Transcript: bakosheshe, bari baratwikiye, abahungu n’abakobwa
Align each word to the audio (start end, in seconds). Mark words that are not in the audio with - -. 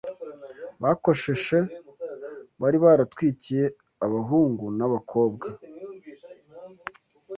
bakosheshe, 0.83 1.57
bari 2.61 2.77
baratwikiye, 2.83 3.63
abahungu 4.05 4.65
n’abakobwa 4.77 5.47